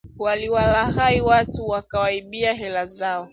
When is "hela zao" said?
2.53-3.29